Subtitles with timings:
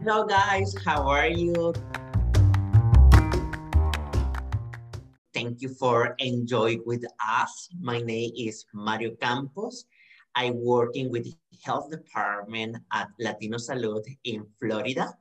[0.00, 1.74] Hello guys, how are you?
[5.34, 7.68] Thank you for enjoying with us.
[7.78, 9.84] My name is Mario Campos.
[10.34, 11.28] I working with
[11.62, 15.12] health department at Latino Salud in Florida.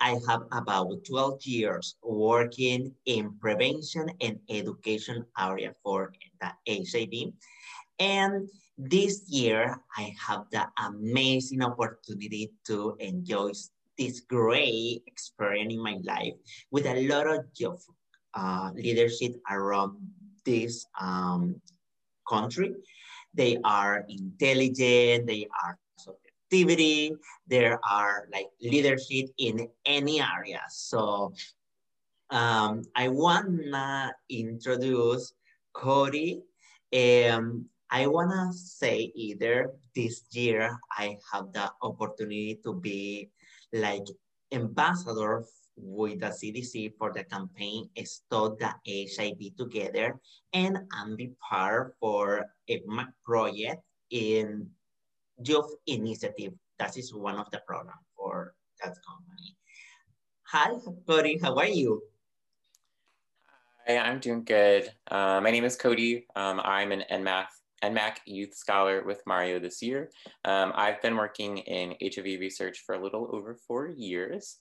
[0.00, 7.34] I have about 12 years working in prevention and education area for the HIV.
[8.00, 13.52] And this year, I have the amazing opportunity to enjoy
[13.98, 16.34] this great experience in my life
[16.70, 17.44] with a lot of
[18.34, 19.96] uh, leadership around
[20.44, 21.60] this um,
[22.28, 22.74] country.
[23.34, 25.78] They are intelligent, they are
[26.54, 27.12] activity,
[27.46, 30.62] there are like leadership in any area.
[30.68, 31.32] So
[32.30, 35.32] um, I wanna introduce
[35.72, 36.42] Cody.
[36.92, 43.30] Um, I wanna say either this year I have the opportunity to be
[43.74, 44.06] like
[44.52, 45.44] ambassador
[45.76, 50.20] with the CDC for the campaign Stop the HIV Together
[50.52, 51.16] and I'm
[52.00, 52.80] for a
[53.24, 54.70] project in
[55.44, 56.52] Youth Initiative.
[56.78, 59.56] That is one of the program for that company.
[60.44, 60.70] Hi,
[61.06, 62.02] Cody, how are you?
[63.88, 64.88] Hi, I'm doing good.
[65.10, 66.26] Uh, my name is Cody.
[66.36, 67.46] Um, I'm an NMAC,
[67.84, 70.10] NMAC Youth Scholar with Mario this year.
[70.44, 74.58] Um, I've been working in HIV research for a little over four years.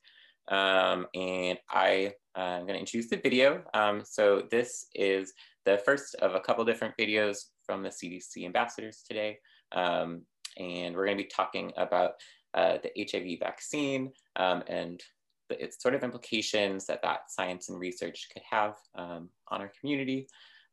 [0.50, 3.64] Um, and I, uh, am going to introduce the video.
[3.74, 5.34] Um, so this is
[5.66, 9.38] the first of a couple different videos from the CDC ambassadors today.
[9.72, 10.24] Um,
[10.58, 12.12] and we're going to be talking about
[12.54, 15.02] uh, the HIV vaccine um, and
[15.50, 19.72] the, its sort of implications that that science and research could have um, on our
[19.80, 20.28] community.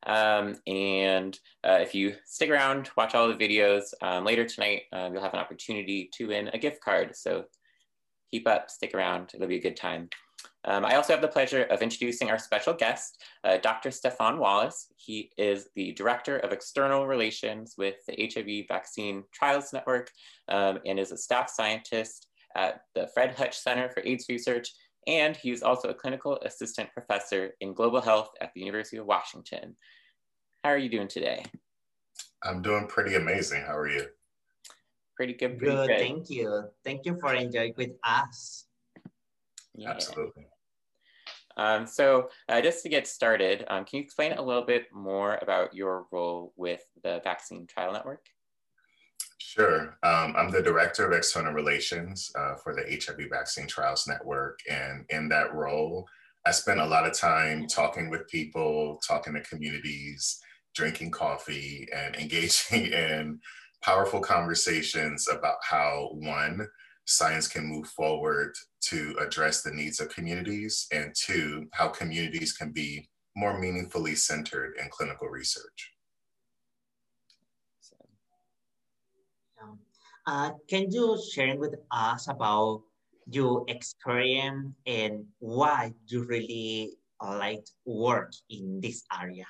[0.06, 5.10] Um, and uh, if you stick around, watch all the videos um, later tonight, uh,
[5.12, 7.14] you'll have an opportunity to win a gift card.
[7.14, 7.44] So
[8.30, 10.08] keep up, stick around, it'll be a good time.
[10.64, 13.90] Um, I also have the pleasure of introducing our special guest, uh, Dr.
[13.90, 14.88] Stephaun Wallace.
[14.96, 20.10] He is the Director of External Relations with the HIV Vaccine Trials Network
[20.48, 22.26] um, and is a staff scientist
[22.56, 24.72] at the Fred Hutch Center for AIDS Research.
[25.06, 29.06] And he is also a clinical assistant professor in global health at the University of
[29.06, 29.76] Washington.
[30.62, 31.44] How are you doing today?
[32.42, 33.62] I'm doing pretty amazing.
[33.62, 34.06] How are you?
[35.16, 35.58] Pretty good.
[35.58, 35.88] Pretty good.
[35.88, 35.98] good.
[35.98, 36.64] Thank you.
[36.84, 38.66] Thank you for enjoying with us.
[39.74, 39.90] Yeah.
[39.90, 40.46] Absolutely.
[41.56, 45.38] Um, so uh, just to get started, um, can you explain a little bit more
[45.42, 48.24] about your role with the Vaccine Trial Network?
[49.40, 49.96] Sure.
[50.02, 54.60] Um, I'm the Director of External Relations uh, for the HIV Vaccine Trials Network.
[54.70, 56.06] And in that role,
[56.46, 60.38] I spend a lot of time talking with people, talking to communities,
[60.74, 63.40] drinking coffee, and engaging in
[63.82, 66.68] powerful conversations about how one,
[67.06, 72.72] science can move forward to address the needs of communities, and two, how communities can
[72.72, 75.92] be more meaningfully centered in clinical research.
[80.26, 82.82] Uh, can you share with us about
[83.30, 89.46] your experience and why you really uh, like work in this area?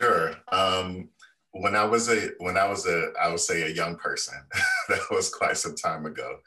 [0.00, 0.34] Sure.
[0.50, 1.08] Um,
[1.52, 4.34] when I was a when I was a I would say a young person,
[4.88, 6.38] that was quite some time ago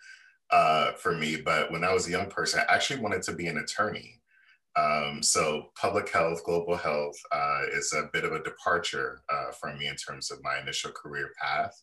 [0.49, 1.37] uh, for me.
[1.37, 4.21] But when I was a young person, I actually wanted to be an attorney.
[4.77, 9.77] Um, so public health, global health uh, is a bit of a departure uh, from
[9.77, 11.81] me in terms of my initial career path.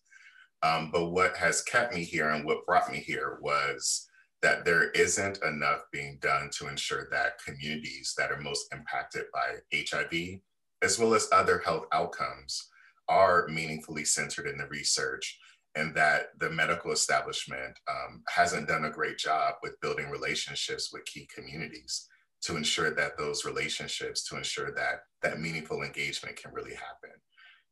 [0.62, 4.08] Um, but what has kept me here and what brought me here was
[4.42, 9.56] that there isn't enough being done to ensure that communities that are most impacted by
[9.74, 10.40] HIV,
[10.82, 12.68] as well as other health outcomes,
[13.08, 15.38] are meaningfully centered in the research
[15.74, 21.04] and that the medical establishment um, hasn't done a great job with building relationships with
[21.06, 22.08] key communities
[22.42, 27.10] to ensure that those relationships to ensure that that meaningful engagement can really happen.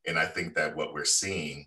[0.07, 1.67] And i think that what we're seeing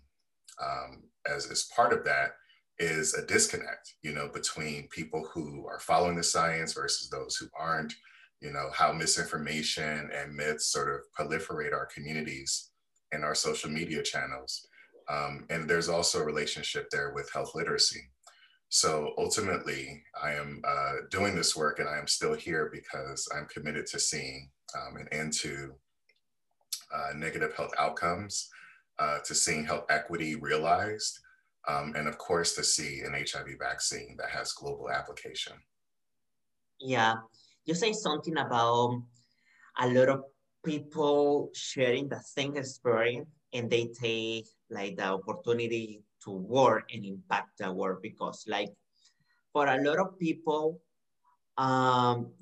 [0.62, 2.32] um, as, as part of that
[2.80, 7.46] is a disconnect you know between people who are following the science versus those who
[7.56, 7.94] aren't
[8.40, 12.70] you know how misinformation and myths sort of proliferate our communities
[13.14, 14.66] and our social media channels.
[15.08, 18.00] Um, and there's also a relationship there with health literacy.
[18.68, 23.46] So ultimately, I am uh, doing this work and I am still here because I'm
[23.46, 25.74] committed to seeing um, an end to
[26.92, 28.48] uh, negative health outcomes,
[28.98, 31.18] uh, to seeing health equity realized,
[31.68, 35.54] um, and of course, to see an HIV vaccine that has global application.
[36.80, 37.14] Yeah,
[37.64, 39.02] you say something about
[39.80, 40.24] a lot of
[40.64, 47.58] people sharing the same experience and they take like the opportunity to work and impact
[47.58, 48.68] the world because like
[49.52, 50.80] for a lot of people,
[51.56, 52.32] um,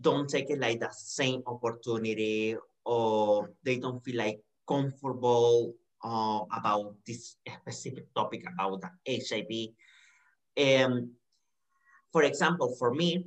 [0.00, 6.94] don't take it like the same opportunity or they don't feel like comfortable uh, about
[7.06, 9.74] this specific topic about HIV.
[10.56, 11.12] Um,
[12.12, 13.26] for example, for me,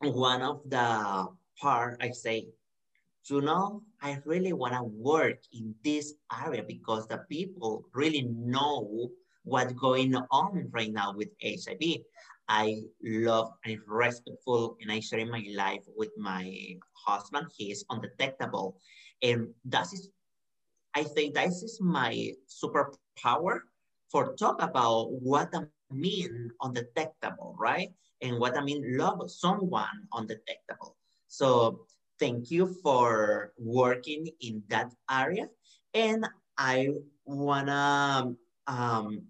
[0.00, 1.28] one of the
[1.60, 2.48] part I say,
[3.28, 6.14] you know, I really want to work in this
[6.44, 9.10] area because the people really know
[9.44, 12.00] what's going on right now with HIV.
[12.48, 16.76] I love and respectful and I share my life with my
[17.06, 17.46] husband.
[17.56, 18.76] He is undetectable.
[19.22, 20.08] And that is,
[20.94, 23.60] I think this is my superpower
[24.10, 27.90] for talk about what I mean undetectable, right?
[28.22, 30.96] And what I mean love someone undetectable.
[31.28, 31.86] So
[32.18, 35.48] thank you for working in that area.
[35.94, 36.26] And
[36.58, 36.90] I
[37.24, 38.34] wanna
[38.66, 39.22] um,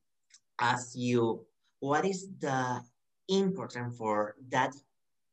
[0.60, 1.44] ask you,
[1.80, 2.82] what is the
[3.28, 4.74] important for that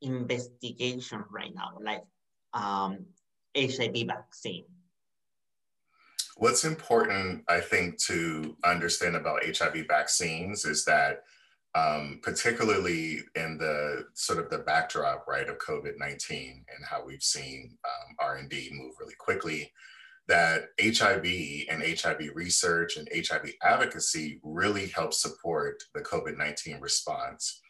[0.02, 2.04] investigation right now, like
[2.54, 3.06] um,
[3.56, 4.66] HIV vaccine?
[6.40, 11.24] What's important, I think, to understand about HIV vaccines is that,
[11.74, 17.76] um, particularly in the sort of the backdrop, right, of COVID-19 and how we've seen
[17.84, 19.72] um, R&D move really quickly,
[20.28, 21.26] that HIV
[21.72, 27.62] and HIV research and HIV advocacy really help support the COVID-19 response.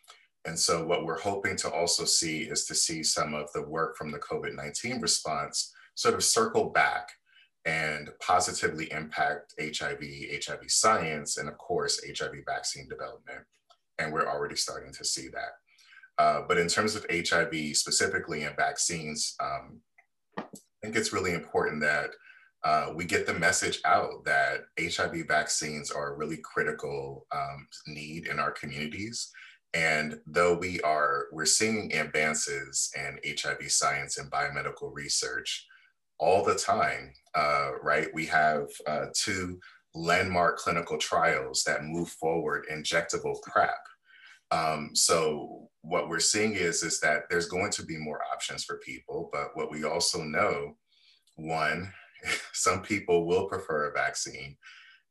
[0.44, 3.96] And so what we're hoping to also see is to see some of the work
[3.96, 7.12] from the COVID-19 response sort of circle back
[7.65, 10.01] and positively impact HIV,
[10.45, 13.45] HIV science, and of course, HIV vaccine development.
[14.00, 15.57] And we're already starting to see that.
[16.18, 19.81] Uh, but in terms of HIV specifically and vaccines, um,
[20.38, 20.44] I
[20.81, 22.12] think it's really important that
[22.63, 28.27] uh, we get the message out that HIV vaccines are a really critical um, need
[28.27, 29.31] in our communities
[29.74, 35.68] and though we are, we're seeing advances in HIV science and biomedical research
[36.19, 38.08] all the time, uh, right?
[38.14, 39.60] We have uh, two
[39.94, 43.78] landmark clinical trials that move forward injectable PrEP.
[44.52, 48.80] Um, so what we're seeing is, is that there's going to be more options for
[48.80, 50.78] people, but what we also know,
[51.36, 51.92] one,
[52.54, 54.56] some people will prefer a vaccine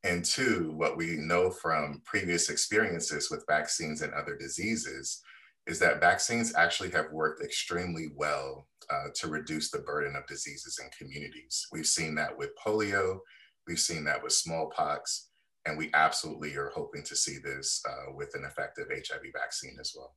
[0.07, 5.21] and two, what we know from previous experiences with vaccines and other diseases
[5.67, 10.81] is that vaccines actually have worked extremely well uh, to reduce the burden of diseases
[10.83, 11.67] in communities.
[11.73, 13.19] We've seen that with polio,
[13.67, 15.29] we've seen that with smallpox,
[15.67, 19.93] and we absolutely are hoping to see this uh, with an effective HIV vaccine as
[19.97, 20.15] well.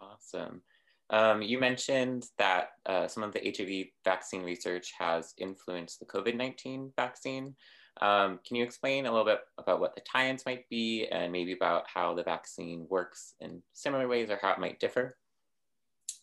[0.00, 0.62] Awesome.
[1.10, 6.36] Um, you mentioned that uh, some of the HIV vaccine research has influenced the COVID
[6.36, 7.54] 19 vaccine.
[8.00, 11.52] Um, can you explain a little bit about what the tie-ins might be and maybe
[11.52, 15.16] about how the vaccine works in similar ways or how it might differ?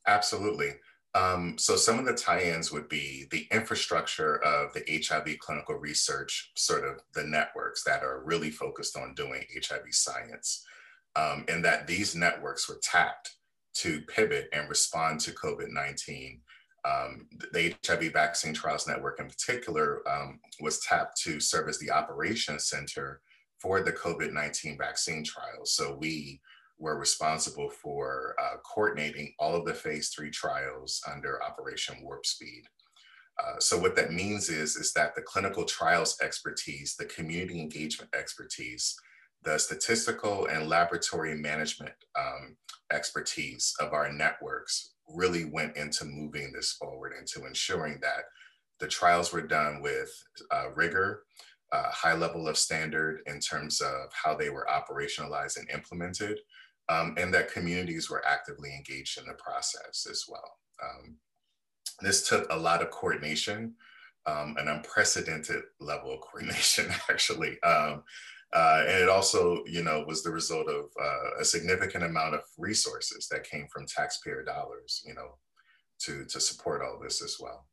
[0.07, 0.71] Absolutely.
[1.15, 6.51] Um, so some of the tie-ins would be the infrastructure of the HIV clinical research,
[6.55, 10.65] sort of the networks that are really focused on doing HIV science,
[11.15, 13.35] um, and that these networks were tapped
[13.75, 16.39] to pivot and respond to COVID-19
[16.85, 21.91] um, the HIV Vaccine Trials Network in particular um, was tapped to serve as the
[21.91, 23.21] operations center
[23.59, 25.73] for the COVID-19 vaccine trials.
[25.75, 26.41] So we
[26.77, 32.63] were responsible for uh, coordinating all of the phase three trials under Operation Warp Speed.
[33.41, 38.13] Uh, so what that means is, is that the clinical trials expertise, the community engagement
[38.13, 38.95] expertise,
[39.43, 42.55] the statistical and laboratory management um,
[42.91, 48.23] expertise of our networks really went into moving this forward and to ensuring that
[48.79, 50.09] the trials were done with
[50.51, 51.23] uh, rigor,
[51.71, 56.39] uh, high level of standard in terms of how they were operationalized and implemented,
[56.89, 60.57] um, and that communities were actively engaged in the process as well.
[60.83, 61.17] Um,
[62.01, 63.75] this took a lot of coordination,
[64.25, 67.61] um, an unprecedented level of coordination, actually.
[67.63, 68.03] Um,
[68.53, 72.41] uh, and it also, you know, was the result of uh, a significant amount of
[72.57, 75.37] resources that came from taxpayer dollars, you know,
[75.99, 77.65] to, to support all this as well.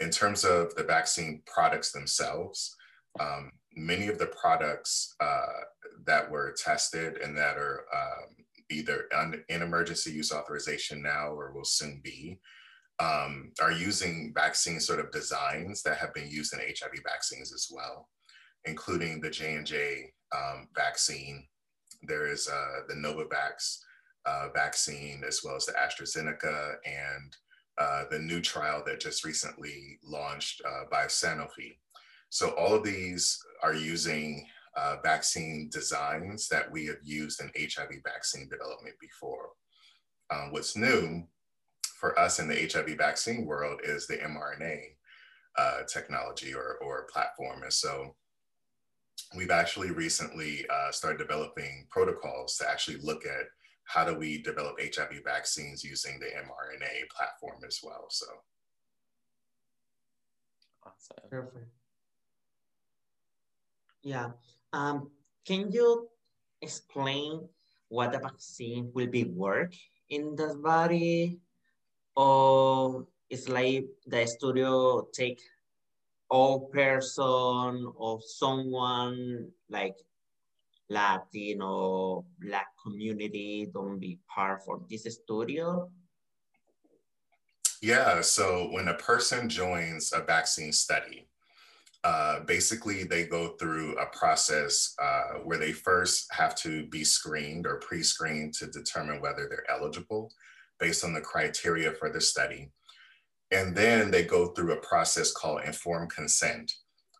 [0.00, 2.74] In terms of the vaccine products themselves,
[3.20, 5.62] um, many of the products uh,
[6.06, 9.08] that were tested and that are um, either
[9.48, 12.38] in emergency use authorization now or will soon be,
[12.98, 17.68] um, are using vaccine sort of designs that have been used in HIV vaccines as
[17.70, 18.08] well
[18.64, 21.46] including the J&J um, vaccine.
[22.02, 23.78] There is uh, the Novavax
[24.26, 27.36] uh, vaccine, as well as the AstraZeneca and
[27.78, 31.76] uh, the new trial that just recently launched uh, by Sanofi.
[32.30, 38.02] So all of these are using uh, vaccine designs that we have used in HIV
[38.04, 39.50] vaccine development before.
[40.30, 41.24] Um, what's new
[41.98, 44.80] for us in the HIV vaccine world is the mRNA
[45.56, 47.62] uh, technology or, or platform.
[47.62, 48.14] And so
[49.36, 53.46] we've actually recently uh, started developing protocols to actually look at
[53.84, 58.06] how do we develop HIV vaccines using the mRNA platform as well.
[58.10, 58.26] So.
[60.86, 61.30] Awesome.
[61.30, 61.68] Perfect.
[64.02, 64.30] Yeah.
[64.74, 65.14] Um,
[65.46, 66.10] can you
[66.60, 67.46] explain
[67.88, 69.72] what the vaccine will be work
[70.10, 71.38] in the body?
[72.16, 75.40] Or it's like the studio take
[76.28, 79.94] all person or someone like
[80.90, 85.88] Latino, Black community don't be part for this studio?
[87.80, 91.28] Yeah, so when a person joins a vaccine study,
[92.04, 97.66] uh, basically they go through a process uh, where they first have to be screened
[97.66, 100.30] or pre-screened to determine whether they're eligible
[100.78, 102.70] based on the criteria for the study.
[103.50, 106.70] And then they go through a process called informed consent.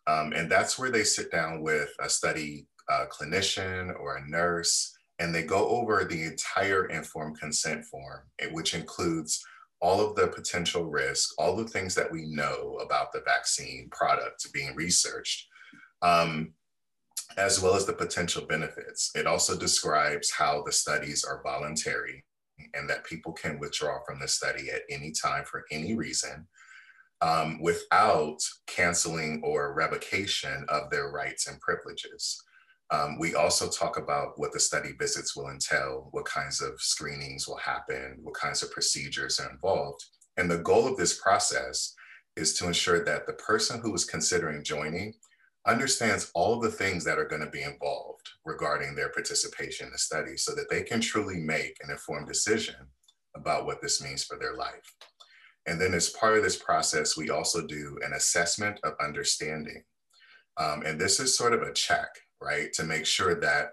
[0.05, 4.95] Um, and that's where they sit down with a study uh, clinician or a nurse,
[5.17, 9.43] and they go over the entire informed consent form, eh, which includes
[9.85, 14.51] all of the potential risk, all the things that we know about the vaccine product
[14.51, 15.47] being researched,
[16.01, 16.51] um,
[17.37, 19.11] as well as the potential benefits.
[19.13, 22.25] It also describes how the studies are voluntary
[22.73, 26.47] and that people can withdraw from the study at any time for any reason
[27.21, 32.41] um, without canceling or revocation of their rights and privileges.
[32.91, 37.47] Um, we also talk about what the study visits will entail, what kinds of screenings
[37.47, 40.05] will happen, what kinds of procedures are involved.
[40.37, 41.95] And the goal of this process
[42.35, 45.13] is to ensure that the person who is considering joining
[45.65, 49.91] understands all of the things that are going to be involved regarding their participation in
[49.91, 52.75] the study so that they can truly make an informed decision
[53.35, 54.95] about what this means for their life.
[55.65, 59.83] And then as part of this process, we also do an assessment of understanding.
[60.57, 62.09] Um, and this is sort of a check
[62.45, 62.71] right?
[62.73, 63.71] To make sure that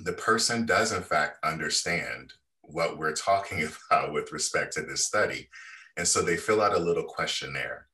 [0.00, 5.48] the person does in fact understand what we're talking about with respect to this study.
[5.96, 7.86] And so they fill out a little questionnaire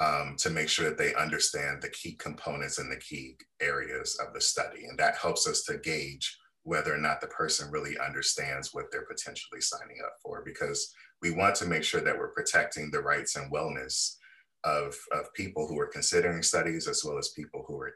[0.00, 4.32] um, to make sure that they understand the key components and the key areas of
[4.32, 4.84] the study.
[4.84, 9.06] And that helps us to gauge whether or not the person really understands what they're
[9.06, 13.34] potentially signing up for, because we want to make sure that we're protecting the rights
[13.34, 14.16] and wellness
[14.62, 17.94] of, of people who are considering studies as well as people who are in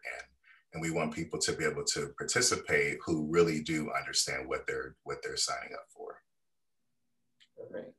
[0.72, 4.96] and we want people to be able to participate who really do understand what they're
[5.04, 6.22] what they're signing up for.
[7.70, 7.92] Great.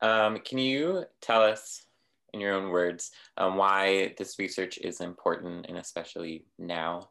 [0.00, 1.84] Um, can you tell us,
[2.32, 7.08] in your own words, um, why this research is important and especially now?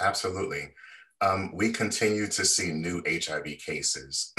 [0.00, 0.70] Absolutely.
[1.20, 4.32] Um, we continue to see new HIV cases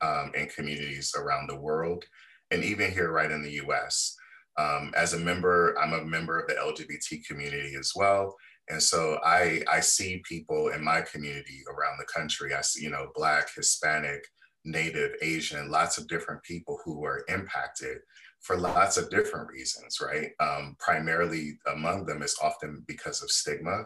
[0.00, 2.04] um, in communities around the world
[2.50, 4.16] and even here right in the US.
[4.58, 8.36] Um, as a member, I'm a member of the LGBT community as well.
[8.68, 12.54] And so I, I see people in my community around the country.
[12.54, 14.24] I see, you know, Black, Hispanic,
[14.64, 17.98] Native, Asian, lots of different people who are impacted
[18.40, 20.30] for lots of different reasons, right?
[20.40, 23.84] Um, primarily among them is often because of stigma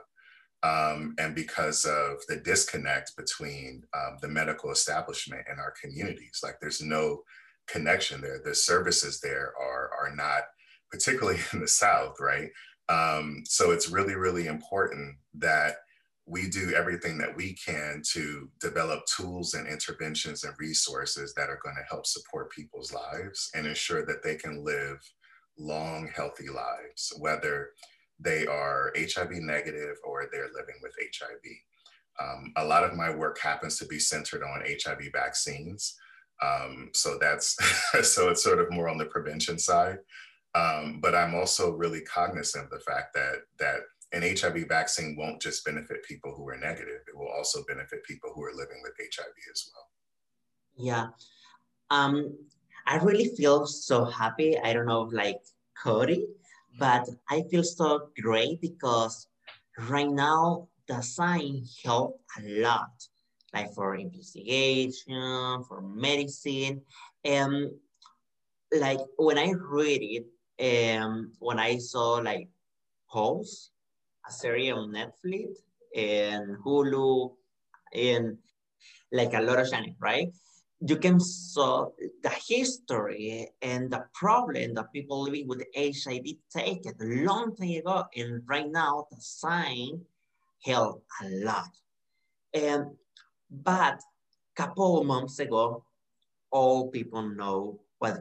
[0.63, 6.41] um, and because of the disconnect between um, the medical establishment and our communities.
[6.43, 7.23] Like there's no
[7.67, 8.41] connection there.
[8.45, 10.43] The services there are, are not
[10.91, 12.51] particularly in the South, right?
[12.89, 15.77] Um, so it's really, really important that
[16.27, 21.61] we do everything that we can to develop tools and interventions and resources that are
[21.63, 24.99] going to help support people's lives and ensure that they can live
[25.57, 27.71] long, healthy lives, whether
[28.19, 31.41] they are HIV negative or they're living with HIV.
[32.19, 35.97] Um, a lot of my work happens to be centered on HIV vaccines.
[36.43, 37.57] Um, so that's
[38.03, 39.99] so it's sort of more on the prevention side.
[40.57, 43.81] Um, but I'm also really cognizant of the fact that that
[44.13, 48.31] an HIV vaccine won't just benefit people who are negative; it will also benefit people
[48.35, 49.89] who are living with HIV as well.
[50.79, 51.07] Yeah,
[51.91, 52.39] um,
[52.87, 54.59] I really feel so happy.
[54.59, 55.43] I don't know, like
[55.83, 56.27] Cody,
[56.79, 59.29] but I feel so great because
[59.91, 62.95] right now the science help a lot,
[63.53, 66.81] like for investigation, for medicine,
[67.25, 67.73] and
[68.73, 70.27] like when I read it,
[70.61, 72.49] um, when I saw like
[73.11, 73.71] Pose,
[74.29, 75.59] a series on Netflix
[75.95, 77.33] and Hulu
[77.95, 78.39] and
[79.13, 80.33] like a lot of channels, right?
[80.81, 81.89] you can saw
[82.23, 88.05] the history and the problem that people living with HIV take a long time ago,
[88.15, 90.03] and right now the sign
[90.63, 91.71] help a lot.
[92.53, 92.87] And
[93.51, 94.01] but
[94.55, 95.85] couple of months ago,
[96.51, 98.19] all people know what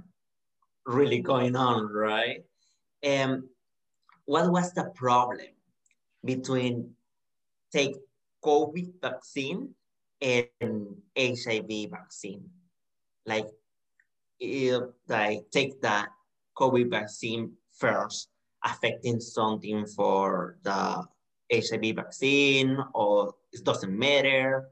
[0.85, 2.43] really going on, right?
[3.03, 3.43] And
[4.25, 5.47] what was the problem
[6.23, 6.91] between
[7.71, 7.95] take
[8.43, 9.69] COVID vaccine
[10.21, 12.49] and HIV vaccine?
[13.25, 13.47] Like,
[14.39, 16.05] if I take the
[16.57, 18.29] COVID vaccine first,
[18.63, 21.05] affecting something for the
[21.51, 24.69] HIV vaccine, or it doesn't matter?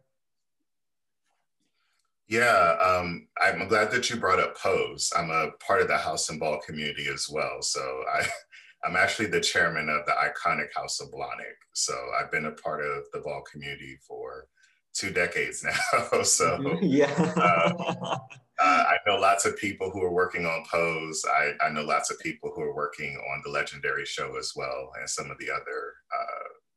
[2.28, 5.12] Yeah, um, I'm glad that you brought up POSE.
[5.16, 7.62] I'm a part of the House and Ball community as well.
[7.62, 7.82] So
[8.14, 8.26] I,
[8.86, 11.58] I'm actually the chairman of the iconic House of Blahnik.
[11.74, 14.48] So I've been a part of the ball community for
[14.94, 15.64] two decades
[16.02, 16.22] now.
[16.24, 17.12] so yeah.
[17.38, 18.18] uh,
[18.60, 21.26] uh, I know lots of people who are working on Pose.
[21.30, 24.92] I, I know lots of people who are working on the legendary show as well,
[25.00, 25.94] and some of the other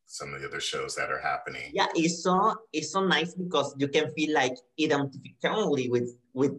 [0.06, 1.70] some of the other shows that are happening.
[1.72, 6.58] Yeah, it's so it's so nice because you can feel like identifically with with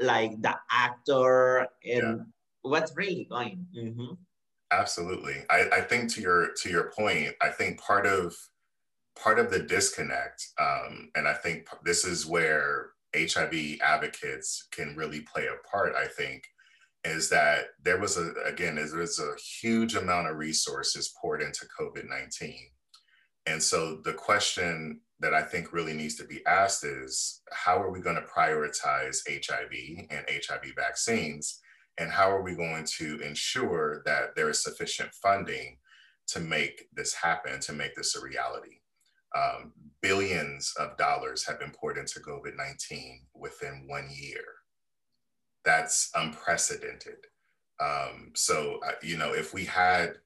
[0.00, 2.16] like the actor and yeah.
[2.62, 3.66] what's really going.
[3.76, 4.14] Mm-hmm.
[4.70, 8.34] Absolutely, I, I think to your to your point, I think part of
[9.18, 15.20] part of the disconnect, um, and I think this is where HIV advocates can really
[15.20, 15.94] play a part.
[15.94, 16.44] I think
[17.04, 21.66] is that there was a again there was a huge amount of resources poured into
[21.78, 22.68] COVID nineteen
[23.46, 27.90] and so the question that I think really needs to be asked is how are
[27.90, 31.60] we going to prioritize HIV and HIV vaccines?
[31.98, 35.78] And how are we going to ensure that there is sufficient funding
[36.28, 38.80] to make this happen, to make this a reality?
[39.36, 44.44] Um, billions of dollars have been poured into COVID 19 within one year.
[45.64, 47.18] That's unprecedented.
[47.80, 50.16] Um, so, uh, you know, if we had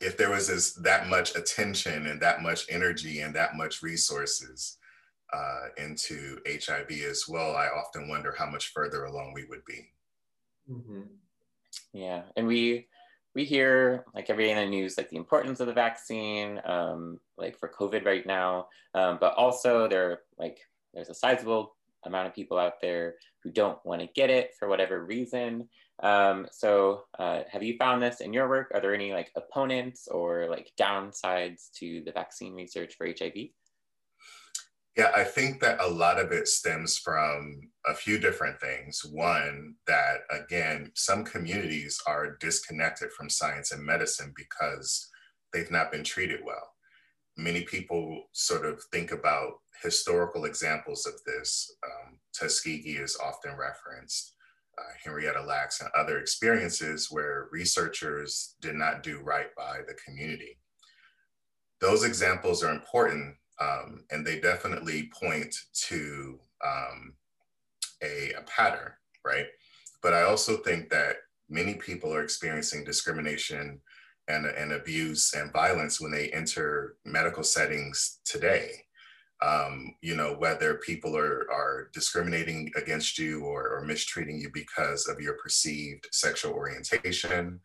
[0.00, 4.78] if there was this, that much attention and that much energy and that much resources
[5.32, 9.90] uh, into HIV as well, I often wonder how much further along we would be.
[10.70, 11.02] Mm-hmm.
[11.92, 12.88] Yeah, and we
[13.34, 17.18] we hear like every day in the news like the importance of the vaccine, um,
[17.36, 20.58] like for COVID right now, um, but also there like
[20.92, 24.68] there's a sizable amount of people out there who don't want to get it for
[24.68, 25.68] whatever reason.
[26.02, 28.70] Um, so uh, have you found this in your work?
[28.74, 33.50] Are there any like opponents or like downsides to the vaccine research for HIV?
[34.96, 39.04] Yeah, I think that a lot of it stems from a few different things.
[39.04, 45.10] One, that again, some communities are disconnected from science and medicine because
[45.52, 46.70] they've not been treated well.
[47.36, 51.74] Many people sort of think about historical examples of this.
[51.84, 54.33] Um, Tuskegee is often referenced
[55.02, 60.58] Henrietta Lacks and other experiences where researchers did not do right by the community.
[61.80, 65.54] Those examples are important um, and they definitely point
[65.88, 67.14] to um,
[68.02, 68.92] a, a pattern,
[69.24, 69.46] right?
[70.02, 71.16] But I also think that
[71.48, 73.80] many people are experiencing discrimination
[74.28, 78.83] and, and abuse and violence when they enter medical settings today
[79.42, 85.06] um, you know, whether people are, are discriminating against you or, or mistreating you because
[85.08, 87.60] of your perceived sexual orientation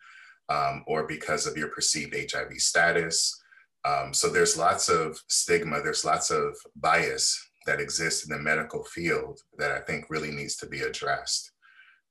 [0.49, 3.41] um, or because of your perceived HIV status.
[3.85, 8.83] Um, so there's lots of stigma, there's lots of bias that exists in the medical
[8.83, 11.51] field that I think really needs to be addressed.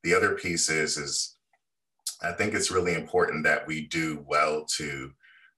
[0.05, 1.37] The other piece is, is
[2.23, 5.11] I think it's really important that we do well to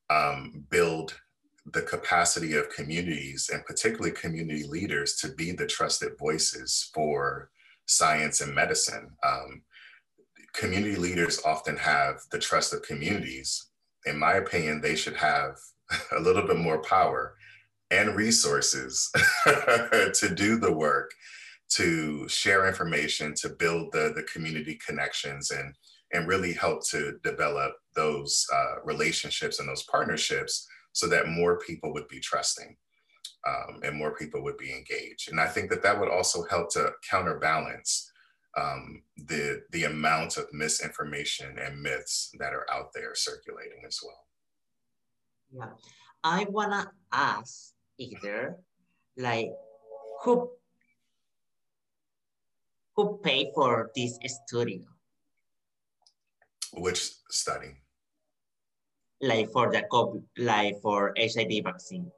[0.08, 1.14] um, build
[1.72, 7.50] the capacity of communities and particularly community leaders to be the trusted voices for
[7.86, 9.10] science and medicine.
[9.24, 9.62] Um,
[10.52, 13.66] community leaders often have the trust of communities.
[14.06, 15.56] In my opinion, they should have
[16.16, 17.34] a little bit more power
[17.90, 19.10] and resources
[19.44, 21.10] to do the work,
[21.70, 25.74] to share information, to build the, the community connections and,
[26.12, 31.92] and really help to develop those uh, relationships and those partnerships so that more people
[31.92, 32.76] would be trusting
[33.46, 35.30] um, and more people would be engaged.
[35.30, 38.10] And I think that that would also help to counterbalance
[38.56, 44.26] um, the, the amount of misinformation and myths that are out there circulating as well.
[45.52, 45.72] Yeah,
[46.22, 48.56] I wanna ask either
[49.16, 49.50] like
[50.22, 50.50] who
[52.96, 54.84] who paid for this studio?
[56.74, 57.79] Which study?
[59.20, 62.10] Like for the COVID, like for HIV vaccine?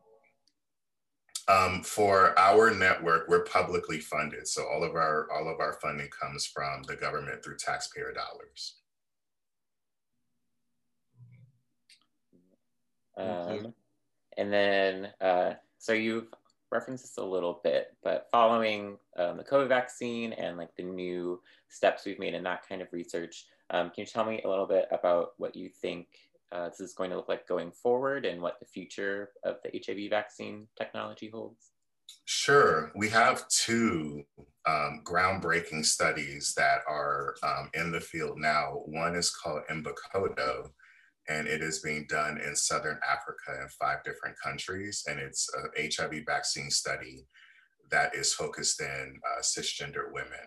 [1.48, 6.08] Um, for our network, we're publicly funded, so all of our all of our funding
[6.08, 8.76] comes from the government through taxpayer dollars.
[13.16, 13.74] Um,
[14.38, 16.28] and then, uh, so you've
[16.70, 21.40] referenced this a little bit, but following um, the COVID vaccine and like the new
[21.68, 24.66] steps we've made in that kind of research, um, can you tell me a little
[24.66, 26.06] bit about what you think
[26.52, 29.82] uh, this is going to look like going forward and what the future of the
[29.84, 31.70] HIV vaccine technology holds?
[32.24, 32.92] Sure.
[32.94, 34.22] We have two
[34.66, 38.82] um, groundbreaking studies that are um, in the field now.
[38.86, 40.70] One is called Imbokodo,
[41.28, 45.04] and it is being done in Southern Africa in five different countries.
[45.08, 47.24] And it's a HIV vaccine study
[47.90, 50.46] that is focused in uh, cisgender women.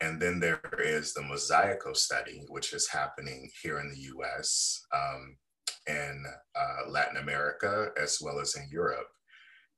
[0.00, 5.36] And then there is the Mosaico study, which is happening here in the US, um,
[5.86, 9.08] in uh, Latin America, as well as in Europe.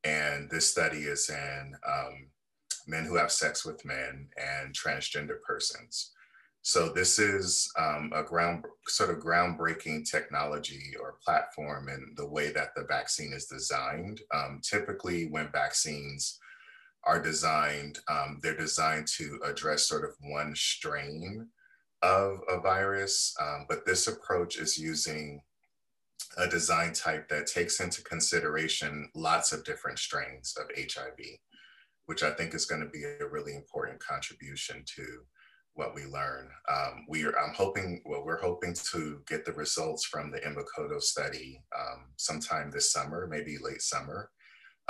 [0.04, 2.30] And this study is in um,
[2.87, 6.12] men who have sex with men and transgender persons.
[6.62, 12.52] So this is um, a ground sort of groundbreaking technology or platform in the way
[12.52, 14.20] that the vaccine is designed.
[14.35, 16.38] Um, typically, when vaccines
[17.04, 21.48] are designed, um, they're designed to address sort of one strain
[22.02, 25.42] of a virus, um, but this approach is using
[26.36, 31.18] a design type that takes into consideration lots of different strains of HIV,
[32.06, 35.04] which I think is going to be a really important contribution to
[35.74, 36.50] what we learn.
[36.68, 41.00] Um, we are, I'm hoping, well, we're hoping to get the results from the Imbokodo
[41.00, 44.30] study um, sometime this summer, maybe late summer.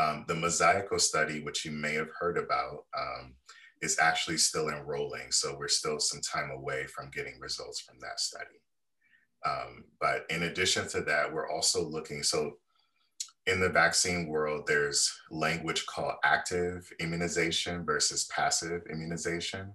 [0.01, 3.35] Um, the Mosaico study, which you may have heard about, um,
[3.83, 5.31] is actually still enrolling.
[5.31, 8.61] So we're still some time away from getting results from that study.
[9.45, 12.59] Um, but in addition to that, we're also looking, so
[13.47, 19.73] in the vaccine world, there's language called active immunization versus passive immunization.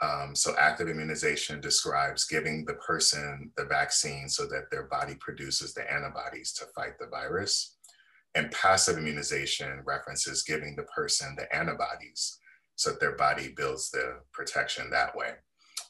[0.00, 5.74] Um, so active immunization describes giving the person the vaccine so that their body produces
[5.74, 7.76] the antibodies to fight the virus.
[8.34, 12.38] And passive immunization references giving the person the antibodies
[12.76, 15.32] so that their body builds the protection that way.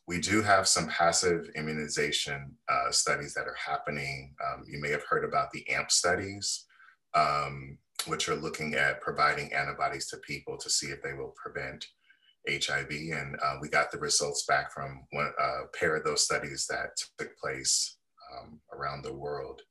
[0.09, 4.35] We do have some passive immunization uh, studies that are happening.
[4.45, 6.67] Um, you may have heard about the AMP studies,
[7.15, 11.87] um, which are looking at providing antibodies to people to see if they will prevent
[12.49, 12.91] HIV.
[12.91, 16.97] And uh, we got the results back from one uh, pair of those studies that
[17.19, 17.99] took place
[18.33, 19.63] um, around the world,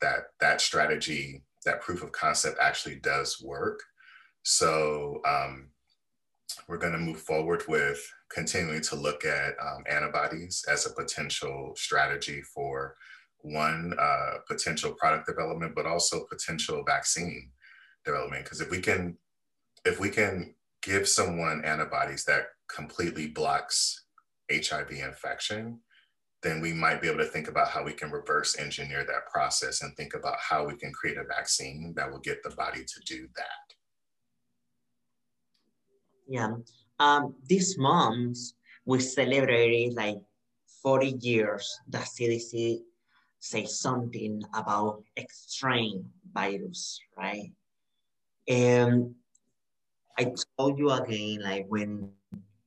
[0.00, 3.80] that that strategy, that proof of concept actually does work.
[4.42, 5.68] So um,
[6.68, 8.00] we're going to move forward with
[8.30, 12.96] continuing to look at um, antibodies as a potential strategy for
[13.40, 17.50] one uh, potential product development, but also potential vaccine
[18.04, 18.44] development.
[18.44, 19.16] Because if we can,
[19.84, 24.04] if we can give someone antibodies that completely blocks
[24.50, 25.80] HIV infection,
[26.42, 29.82] then we might be able to think about how we can reverse engineer that process
[29.82, 33.00] and think about how we can create a vaccine that will get the body to
[33.06, 33.74] do that.
[36.28, 36.54] Yeah,
[36.98, 38.38] um, this month
[38.84, 40.18] we celebrated like
[40.82, 42.80] 40 years the CDC
[43.38, 47.52] say something about extreme virus, right?
[48.48, 49.14] And
[50.18, 52.10] I told you again, like when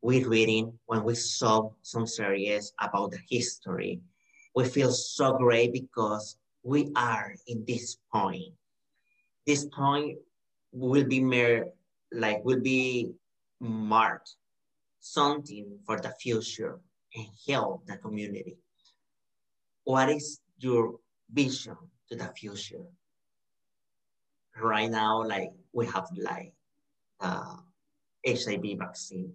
[0.02, 4.00] we reading, when we saw some series about the history,
[4.56, 8.54] we feel so great because we are in this point.
[9.46, 10.18] This point
[10.72, 11.70] will be mere,
[12.12, 13.12] like will be
[13.60, 14.36] marked
[15.00, 16.80] something for the future
[17.16, 18.58] and help the community.
[19.84, 20.96] What is your
[21.32, 21.78] vision
[22.10, 22.84] to the future?
[24.62, 26.54] Right now, like we have like
[27.20, 27.56] uh,
[28.28, 29.34] HIV vaccine.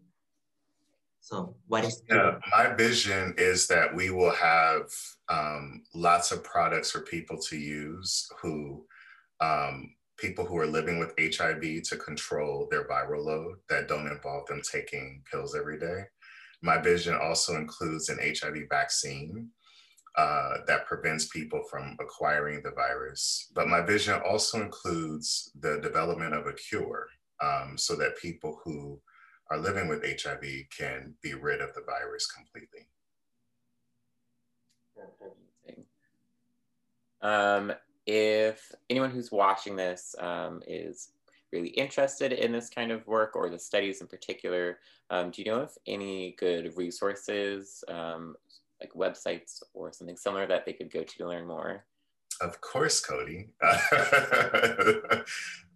[1.25, 2.03] So what is?
[2.11, 4.91] Yeah, my vision is that we will have
[5.31, 8.85] um, lots of products for people to use who,
[9.41, 14.47] um, people who are living with HIV to control their viral load that don't involve
[14.49, 16.03] them taking pills every day.
[16.61, 19.49] My vision also includes an HIV vaccine
[20.19, 23.51] uh, that prevents people from acquiring the virus.
[23.55, 27.07] But my vision also includes the development of a cure
[27.43, 29.01] um, so that people who
[29.51, 30.45] are living with HIV
[30.77, 32.87] can be rid of the virus completely.
[37.21, 37.73] Um,
[38.07, 41.11] if anyone who's watching this um, is
[41.53, 44.79] really interested in this kind of work or the studies in particular,
[45.11, 48.37] um, do you know of any good resources, um,
[48.81, 51.85] like websites or something similar that they could go to to learn more?
[52.41, 53.49] Of course, Cody.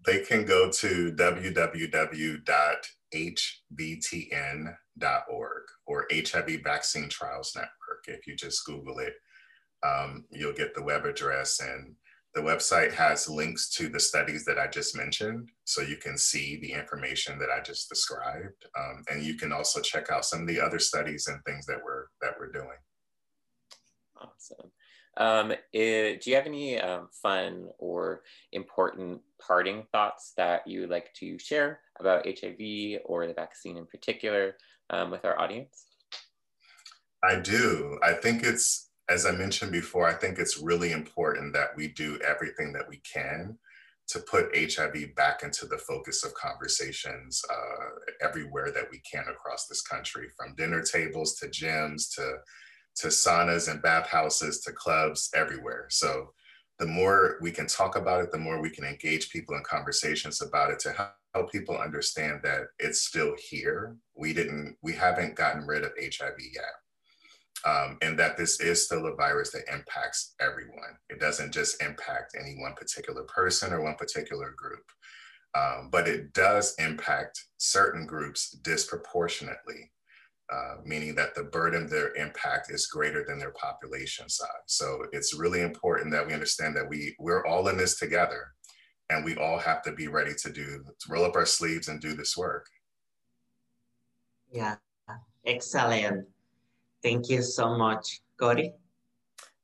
[0.06, 2.02] they can go to www.hvtn.org
[5.86, 8.04] or HIV Vaccine Trials Network.
[8.06, 9.14] If you just Google it,
[9.82, 11.94] um, you'll get the web address and
[12.34, 16.58] the website has links to the studies that I just mentioned, so you can see
[16.60, 20.46] the information that I just described, um, and you can also check out some of
[20.46, 22.78] the other studies and things that we're that we're doing.
[24.16, 24.70] Awesome.
[25.18, 30.90] Um, it, do you have any um, fun or important parting thoughts that you would
[30.90, 34.56] like to share about HIV or the vaccine in particular
[34.90, 35.86] um, with our audience?
[37.22, 37.98] I do.
[38.02, 42.18] I think it's as I mentioned before, I think it's really important that we do
[42.18, 43.58] everything that we can
[44.08, 49.66] to put HIV back into the focus of conversations uh, everywhere that we can across
[49.66, 52.36] this country, from dinner tables to gyms to,
[52.98, 55.86] to saunas and bathhouses to clubs, everywhere.
[55.90, 56.32] So
[56.78, 60.42] the more we can talk about it, the more we can engage people in conversations
[60.42, 63.96] about it to help people understand that it's still here.
[64.16, 66.74] We didn't, we haven't gotten rid of HIV yet
[67.64, 70.96] um, and that this is still a virus that impacts everyone.
[71.10, 74.84] It doesn't just impact any one particular person or one particular group,
[75.56, 79.90] um, but it does impact certain groups disproportionately,
[80.50, 84.48] uh, meaning that the burden of their impact is greater than their population size.
[84.66, 88.52] So it's really important that we understand that we, we're all in this together
[89.10, 92.00] and we all have to be ready to do, to roll up our sleeves and
[92.00, 92.66] do this work.
[94.50, 94.76] Yeah,
[95.44, 96.26] excellent.
[97.02, 98.72] Thank you so much, Cody.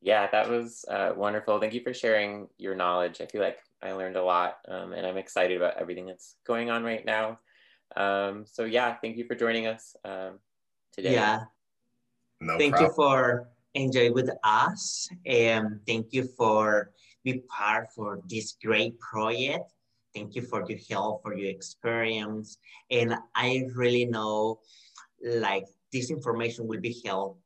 [0.02, 1.58] Yeah, that was uh, wonderful.
[1.58, 3.22] Thank you for sharing your knowledge.
[3.22, 6.70] I feel like I learned a lot um, and I'm excited about everything that's going
[6.70, 7.38] on right now.
[7.96, 10.38] Um, so yeah, thank you for joining us um,
[10.94, 11.14] today.
[11.14, 11.44] Yeah.
[12.40, 12.90] No thank problem.
[12.90, 16.92] you for enjoying with us and thank you for
[17.24, 19.72] be part for this great project.
[20.14, 22.58] Thank you for your help, for your experience.
[22.90, 24.60] And I really know
[25.24, 27.40] like this information will be help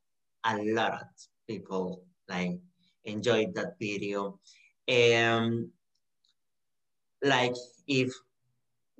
[0.45, 1.07] a lot of
[1.47, 2.59] people like
[3.05, 4.39] enjoyed that video.
[4.87, 5.69] And
[7.23, 7.55] like
[7.87, 8.13] if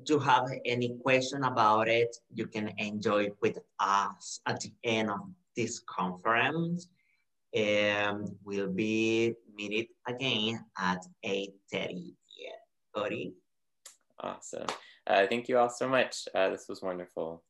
[0.08, 5.22] you have any question about it, you can enjoy with us at the end of
[5.56, 6.88] this conference.
[7.54, 13.34] And we'll be meeting again at 8.30 p.m.
[14.20, 14.68] Awesome.
[15.08, 16.28] Uh, thank you all so much.
[16.36, 17.44] Uh, this was wonderful.